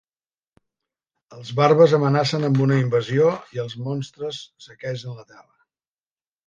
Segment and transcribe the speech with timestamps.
[1.39, 5.57] Els bàrbars amenacen amb una invasió, i els monstres saquegen la terra.